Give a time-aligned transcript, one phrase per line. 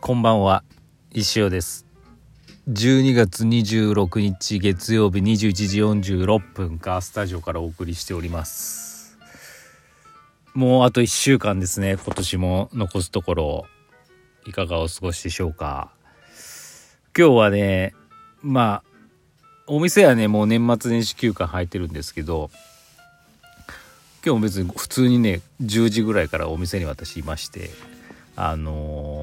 [0.00, 0.64] こんばんは
[1.12, 1.86] 石尾です。
[2.68, 9.16] 12月26日月曜日21時46分かスタジオからお送りしております。
[10.54, 11.98] もうあと1週間ですね。
[12.04, 13.66] 今年も残すところ
[14.44, 15.92] いかがお過ごしでしょうか。
[17.16, 17.94] 今日はね
[18.42, 18.84] まあ
[19.68, 22.50] お店はねもう年末年始休暇入ってるんですけど
[24.24, 27.70] 今日も別に普通にね10時ぐらいからお店に私いまして
[28.38, 29.15] あのー、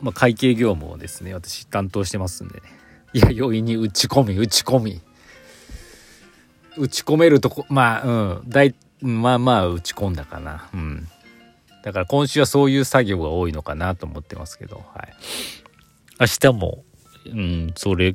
[0.00, 2.62] まあ、会計業務をですね私担当してますんでね。
[3.12, 5.00] いや容易に打ち込み打ち込み。
[6.76, 8.42] 打ち込めるとこまあうん。
[8.48, 10.68] 大まあまあ打ち込んだかな。
[10.74, 11.08] うん。
[11.82, 15.14] だから今週はそういう作業が多いのかなと思ってますけどはい。
[16.20, 16.84] 明日も
[17.26, 18.14] うんそれ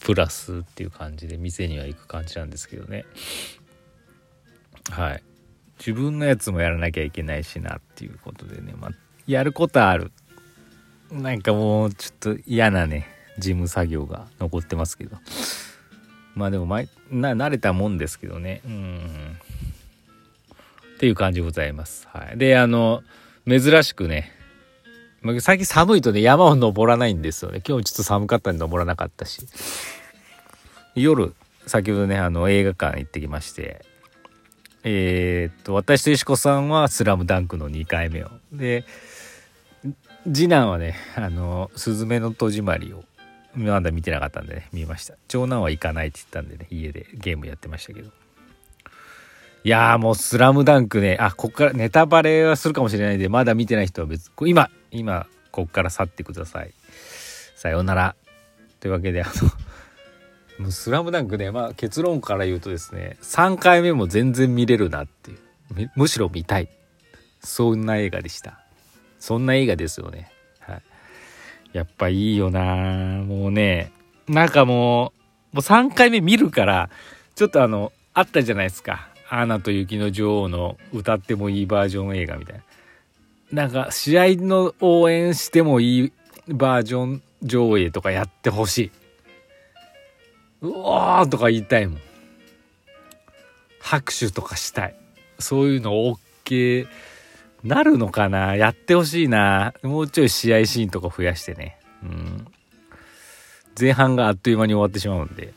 [0.00, 3.04] プラスっていう感じで店には行く感じなんですけどね。
[4.90, 5.22] はい。
[5.78, 8.90] 自分のやつもやらなきゃいけないしなっていうことでね、まあ、
[9.26, 10.12] やることある。
[11.12, 13.08] なんかもうちょっと嫌なね
[13.38, 15.16] 事務作業が残ってますけど。
[16.34, 18.60] まあでも前な慣れたもんですけどね。
[18.64, 19.36] うん。
[20.94, 22.06] っていう感じでございます。
[22.12, 23.02] はい、であの
[23.48, 24.32] 珍しくね
[25.40, 27.62] 最近寒いとね山を登らないんですよね。
[27.66, 29.46] 今日ちょっと寒かったんで登らなかったし。
[30.94, 31.34] 夜
[31.66, 33.84] 先ほどねあの映画館行ってきまして。
[34.82, 38.30] えー、っと私と石子さんは「スラムダンクの2回目を。
[38.52, 38.84] で
[40.24, 43.04] 次男はね「あのすずめの戸締まり」を
[43.54, 48.10] まだ見てなかったんでね見ました長男は行かないって言ったんでね家でゲームやってましたけど
[49.64, 56.72] いやーもう「スラムダンクねあこっからネタバレはするかもしれないんでまだ見てない人は別今今こっから去ってください
[57.56, 58.14] さようなら
[58.78, 59.50] というわけであの
[60.60, 65.90] もうスラムダンクね、まあ結論から言うとですね、3回目も全然見れるなっていう。
[65.96, 66.68] むしろ見たい。
[67.40, 68.60] そんな映画でした。
[69.20, 70.32] そんな映画ですよね。
[70.58, 70.82] はい。
[71.72, 72.64] やっぱいいよな
[73.24, 73.92] もうね、
[74.26, 75.12] なんかも
[75.52, 76.90] う、もう3回目見るから、
[77.36, 79.08] ちょっとあの、あったじゃないですか。
[79.28, 82.56] アナと雪の女王の歌ってもいいバージョン映画みたい
[83.52, 83.62] な。
[83.64, 86.12] なんか試合の応援してもいい
[86.48, 88.90] バージョン上映とかやってほしい。
[90.62, 92.00] うわーとか言いたいもん。
[93.80, 94.94] 拍手とかしたい。
[95.38, 95.92] そういうの
[96.44, 96.86] OK
[97.62, 98.56] なるのかな？
[98.56, 99.74] やってほしいな。
[99.82, 101.78] もうちょい試合シーンとか増やしてね。
[102.02, 102.46] うん。
[103.78, 105.52] 前半があっという間に終わってしまうんで。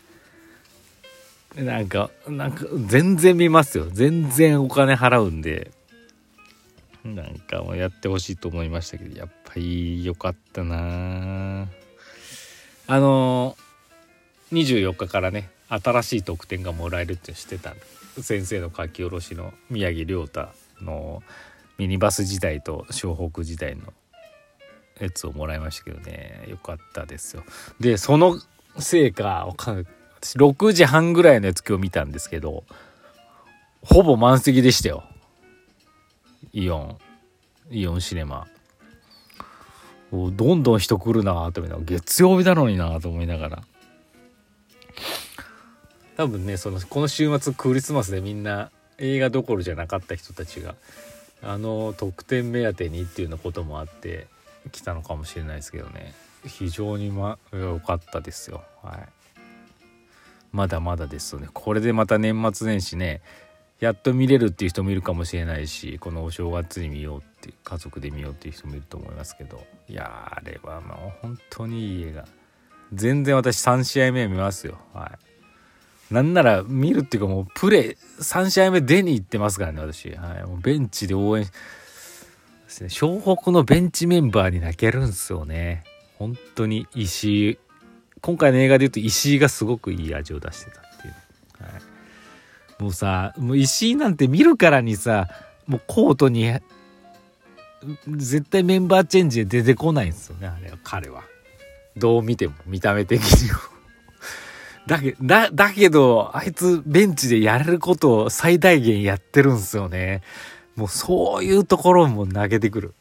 [1.56, 3.88] なんか、なんか、全然見ますよ。
[3.92, 5.72] 全然お金払うんで。
[7.04, 11.68] なんかもうやってほしいと思いましたけど、やっぱり良かったな
[12.88, 13.58] あの
[14.54, 17.74] 24日からね新しい特典がもらえるって知ってた
[18.22, 20.48] 先生の書き下ろしの宮城亮太
[20.82, 21.22] の
[21.78, 23.94] ミニバス時代と湘北時代の
[25.00, 26.46] やつをもらいましたけどね。
[26.48, 27.44] よかったですよ。
[27.80, 28.40] でその
[28.80, 32.64] せいか私6時半ぐらいのやつ今日見たんですけど
[33.82, 35.04] ほぼ満席でしたよ。
[36.54, 36.98] イオン。
[37.72, 38.48] イオンシネマ。
[40.12, 43.64] どんどん人来るなと思いながら月曜日なのになと思いながら。
[46.16, 48.70] 多分ねそのこの週末クリスマスでみんな
[49.00, 50.76] 映画どころじゃなかった人たちが
[51.44, 54.28] あの特典目当てにっていうようなこともあって
[54.72, 56.14] 来たのかもしれないですけどね。
[56.46, 58.64] 非常にま良かったですよ。
[58.82, 58.98] はい。
[60.52, 61.50] まだまだですよね。
[61.54, 63.22] これでまた年末年始ね
[63.80, 69.66] やっと見れるっていう人もいるかもしれないしこのお正月に見ようって家族で見ようっていう人もいると思いますけど。
[69.90, 72.26] いやあれはもう本当にいい映画。
[72.94, 74.78] 全然私3試合目見ますよ。
[74.94, 75.33] はい。
[76.14, 81.44] なんなら見るっていうかもうプレー3試合目出に行ってますからね私、はい、もうベンチで応援。
[81.44, 81.50] で
[82.70, 85.84] すね湘北のベンチメンバーに泣けるんですよね。
[86.20, 87.58] 本当に石井
[88.22, 91.14] 今回の映画で言うと石井がすごくいい味を出してたっていう、
[91.64, 91.70] は
[92.80, 95.28] い、もうさもう石井なんて見るからにさ
[95.66, 96.54] もうコートに
[98.08, 100.78] 絶対メンバーチェンジで出てこないんですよねあれは。
[100.84, 101.24] 彼は。
[101.98, 103.73] どう見ても見た目的にも。
[104.88, 110.22] だけだ、だけど、あいつベンチでやれることを最大限やってるんすよね。
[110.76, 112.94] もうそういうところも投げてくる。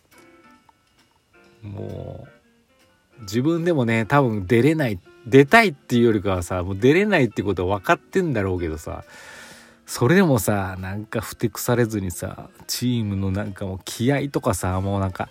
[1.62, 2.26] も
[3.18, 9.04] う、自分でもね、多分出れない、出たいっていうよりかはさ、もう出れないってことは分かってんだろうけどさ、
[9.86, 15.28] それでもさ、なんかふてくされずにさ、チームのなんかもう気合とかさ、もうなんか、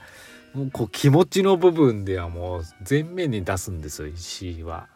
[0.53, 4.87] もうこう気持ちの部分ではもう全面に出すんですよ、石井は。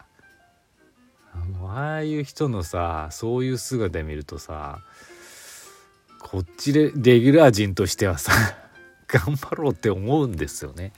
[1.95, 4.79] ああいう人のさそういう姿見るとさ
[6.19, 8.33] こっちでレギュラー陣としてはさ
[9.07, 10.91] 頑張ろうって思うんですよね。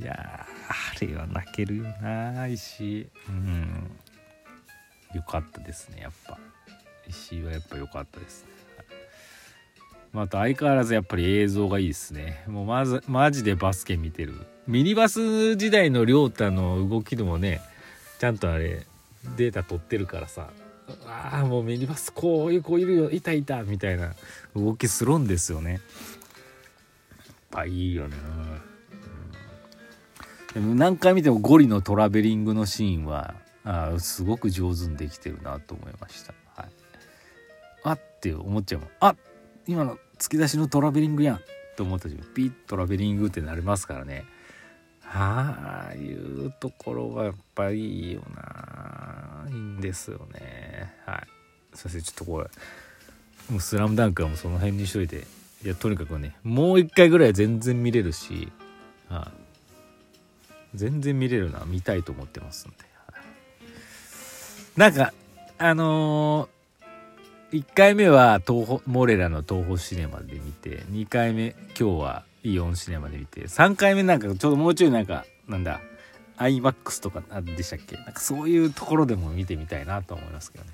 [0.00, 3.08] いやあれは泣けるよな石井。
[3.28, 3.90] うん。
[5.14, 6.38] よかったですねやっぱ。
[7.06, 8.50] 石井はやっぱ良かったですね。
[10.12, 12.42] また相変わらずやっぱり映像がいいですね。
[12.48, 14.34] もうまずマジでバスケ見てる。
[14.66, 17.60] ミニバス時代の亮太の動きでもね
[18.18, 18.86] ちゃんとあれ
[19.36, 20.50] データ取ってるからさ
[21.06, 24.14] ああもうミニバスこういう子いるよいたいたみたいな
[24.56, 25.72] 動きするんですよね。
[25.72, 25.80] やっ
[27.50, 28.16] ぱいいよね、
[30.54, 33.34] うん、でも何回見てもゴリのトラベリングのシーンは
[33.64, 36.70] あすごく上手にできてるなと思いました、はい、
[37.84, 38.90] あって思っちゃうもん。
[39.00, 39.16] あ
[39.66, 41.40] 今の突き出しのトラベリングやん
[41.76, 44.24] と思った時ピッ、トラベリングってなりますからね。
[45.12, 49.46] ああいうところがやっぱりいいよな。
[49.48, 50.94] いいんですよね。
[51.06, 51.26] はい。
[51.74, 52.48] そしてちょっとこれ
[53.50, 55.26] もう「スラムダンクはもうその辺にしといて。
[55.64, 58.52] いやとにかくねもう一回ぐらい全然見れるし、
[59.08, 59.32] は
[60.74, 62.76] い、全然見れるな見たいと思ってますんで、
[63.12, 65.12] はい、なんか
[65.58, 66.58] あのー
[67.50, 75.80] 1回目は東宝モレラの東宝シネマで見て2回目今日はイオンシネマで見て3回目なんかちょうどもうちょいなんかなんだ
[76.38, 77.96] iMAX とかでしたっけ？
[77.96, 80.70] なんかそういうところでも見てみたいなと思いますけどね。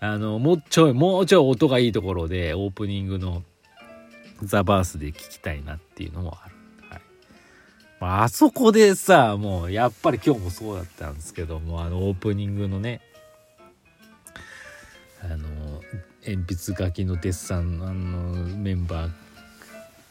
[0.00, 3.42] あのもうちょいもうちょい音がいいところでオープニングの
[4.42, 6.54] ザ・バースで聞きたいなっていうのもある、
[6.88, 7.00] はい。
[8.00, 13.00] まあ、あそこでさもうやっぱり今日もそうだったんですけどもあのオープニングのね
[15.22, 15.38] あの
[16.26, 17.92] 鉛筆書きのデッサンの
[18.56, 19.10] メンバー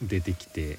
[0.01, 0.77] 出てきて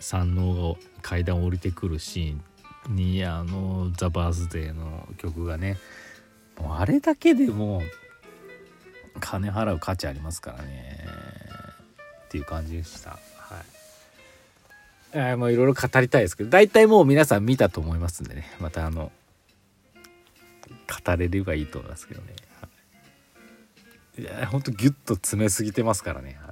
[0.00, 5.78] 山王が階段降りてくるシーンにあの「ザ・バースデー」の曲がね
[6.58, 7.82] もうあれだけでも
[9.20, 11.06] 金払う価値ありますからね
[12.26, 13.18] っていう感じでした。
[15.14, 15.36] はい。
[15.36, 19.12] もういろいろ語りたいですけど大体もう皆さん見たと思いますんでねまたあの
[21.04, 22.34] 語れればいいと思いますけどね。
[24.18, 24.24] い。
[24.24, 26.38] やほんとギュッと詰めすぎてますからね。
[26.46, 26.51] あ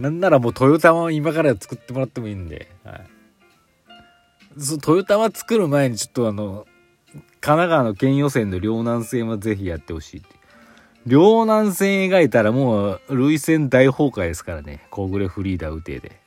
[0.00, 6.66] なんならもうトヨタは今から作ってもらってもいいんで、はい、そトヨタは作る前にちょっとあの
[7.12, 10.28] 神奈川の県予選の両南線はぜひやってほしいって。
[11.06, 14.86] 両南線描いたらもう涙腺大崩壊ですからね。
[14.90, 16.20] 小暮フリーダー打てで、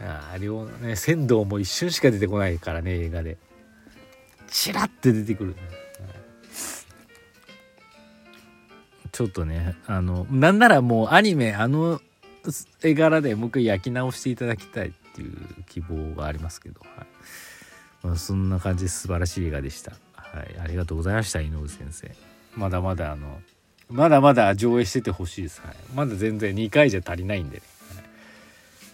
[0.00, 3.36] はい、ああ両ね仙道も一瞬しか出てこないからね映画で。
[4.48, 5.83] チラッて出てくる、ね
[9.14, 12.00] ちょっとねあのなんならもうアニメあの
[12.82, 17.06] 絵柄でもう一回焼き直していただきたいっていう希望がありますけど、はい。
[18.02, 22.10] まあ、そんな感じで素晴らしい映画でした、はい、ありがとうございました井上先生。
[22.56, 23.40] まだまだあの
[23.88, 27.62] まだまだ上映しててほしいです、はい、まだ全然2回じゃ足りないんでね、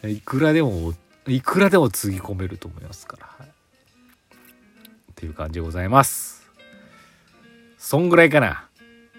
[0.02, 0.92] はい、いくらでも
[1.26, 6.46] いくらでもつぎ込めると思いますから、はい、っていう感じでございます。
[7.78, 8.69] そんぐらいかな。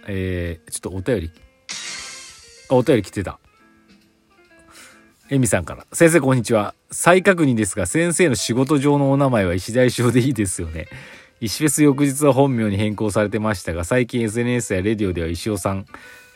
[0.07, 1.31] えー、ちょっとお便り。
[2.69, 3.39] あお便り来てた。
[5.29, 5.85] えみさんから。
[5.93, 6.75] 先生こんにちは。
[6.91, 10.87] 再確認ですが先生の仕事上のお名前は石田石でいいですよね。
[11.41, 15.87] 石フェス翌日は本名に変更されてましたが最近 SNS やレディオでは石尾さん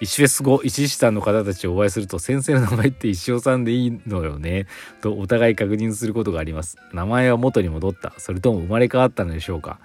[0.02, 4.66] 石フェス後石師さんの方たちをお会いすると先生の名前って石尾さんでいいのよね
[5.02, 6.78] とお互い確認することがあります。
[6.92, 8.14] 名前は元に戻った。
[8.18, 9.80] それとも生まれ変わったのでしょうか。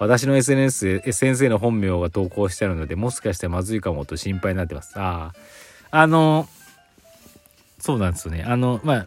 [0.00, 4.98] 私の SNS で先生の本名が投稿してあるので、もしかしてまずいかもと心配になってます。
[4.98, 5.32] あ
[5.90, 5.98] あ。
[6.00, 6.48] あの、
[7.78, 8.44] そうなんですよね。
[8.44, 9.06] あの、まあ、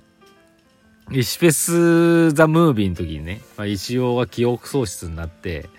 [1.11, 5.69] 石フェス・ザ・ムービーの時にね、まあ、石尾が記憶喪失になって、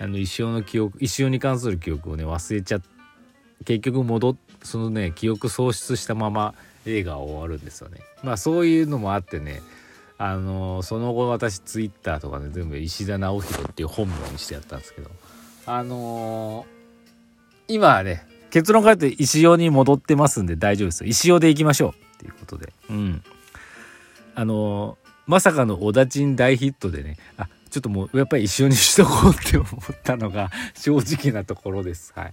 [0.00, 2.94] あの、石尾の記憶、石尾に関する記憶をね、忘れちゃって
[3.64, 6.54] 結局戻っ、そのね、記憶喪失したまま
[6.86, 8.00] 映画は終わるんですよね。
[8.22, 9.62] まあ、そういうのもあってね、
[10.16, 15.10] あのその後私ツイッターとかで全部石田直弘っていう本名にしてやったんですけど
[15.66, 22.72] あのー、今はね結論から言って石尾に戻ってますんで大丈夫です石尾でいきましょうっていうことで。
[22.88, 23.22] うん。
[24.36, 32.12] あのー、まさかの小田陣大ヒットでねあちょっともうやっぱり石尾にしとこうって思ったのが正直なところです。
[32.14, 32.32] はい。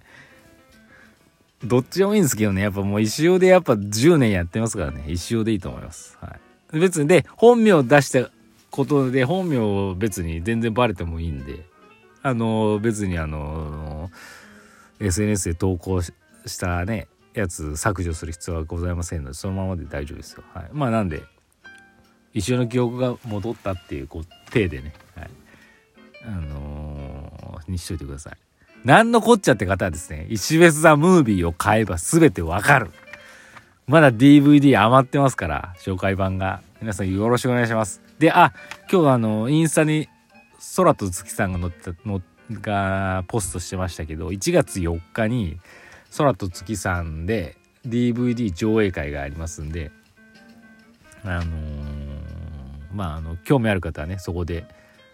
[1.63, 2.61] どっちでもいいんですけどね。
[2.61, 6.19] やっぱもう石尾でやっぱ10年やってますからね石尾でいいと思います。
[6.21, 6.50] はい。
[6.73, 8.29] 別にで、本名出した
[8.69, 11.65] ことで、本名を別に全然バレてもいいんで、
[12.23, 14.09] あの、別にあの、
[14.99, 16.13] SNS で投稿し
[16.59, 20.43] たね、やつ削除する必要はございませんので、そのままで大丈夫ですよ。
[20.53, 20.69] はい。
[20.71, 21.23] まあなんで、
[22.33, 25.29] 一緒の記憶が戻ったっていう、こう、体でね、はい。
[26.25, 28.37] あのー、にしといてください。
[28.83, 32.91] 何のこっちゃって方はですね、石別ザムービーを買えば全てわかる。
[33.87, 36.61] まだ DVD 余ってますから、紹介版が。
[36.81, 38.01] 皆さんよろしくお願いします。
[38.17, 38.53] であ
[38.91, 40.09] 今日あのインスタに
[40.75, 42.21] 空と月さんが載ってたの
[42.51, 45.59] がポストしてましたけど1月4日に
[46.17, 47.55] 空と月さんで
[47.87, 49.91] DVD 上映会がありますんで
[51.23, 52.21] あのー
[52.93, 54.65] まああの興味ある方はねそこで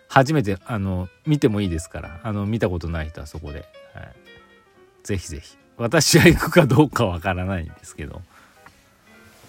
[0.10, 3.60] 初めてあの見てもいいですからあの見たことない人はそこで、
[3.94, 4.14] はい、
[5.04, 5.58] ぜひぜひ。
[5.78, 8.22] 私は行くかどうかわからないんですけど。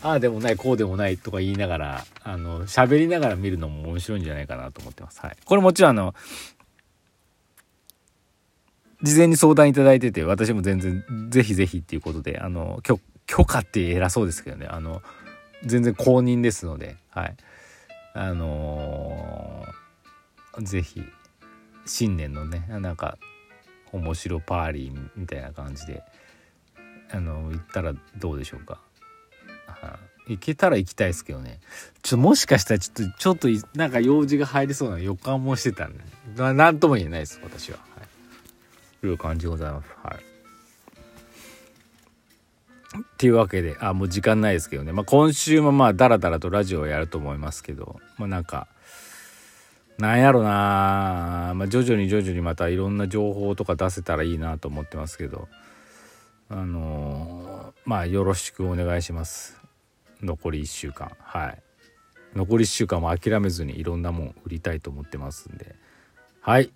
[0.02, 5.20] ああでもないこうでもないとか言いながらあの喋りながら見るのも面白いんじゃないかなと思ってます。
[5.20, 6.14] はい、これもちろんあの
[9.02, 15.02] 事前に相談いただいてて私も全然ぜひぜひっていうことであの許許可って偉そうですけどねあの
[15.64, 17.36] 全然公認ですのではい
[18.14, 21.02] あのー、ぜひ
[21.86, 23.18] 新年のねなんか
[23.92, 26.02] 面白パーリーみたいな感じで
[27.10, 28.80] あの行ったらどうでしょうか。
[30.28, 31.58] 行けたら行きたいですけどね。
[32.02, 37.78] ちょもしかしたらちょっと、ちょっとなんか用事が入りそうな予感もしてたんで、ね、なんとも言えないです、私は。
[37.96, 38.08] はい。
[39.00, 39.88] という感じでございます。
[40.02, 40.28] はい。
[42.98, 44.92] っていうわけで、あ、もう時間ないですけどね。
[44.92, 48.66] まあ今週もまあダラダラとラジオをやると思いますけど、まあなんか、
[49.98, 55.48] なんやろなまあ徐々に徐々にまたいろんな情報とか出せたらいいなと思ってますけど、
[56.48, 59.57] あのー、まあよろしくお願いします。
[60.22, 61.12] 残り1週間。
[61.20, 61.62] はい。
[62.34, 65.74] 残り1週間も諦めずにいろんなもん売りたいと思ってますんで。
[66.40, 66.72] はい。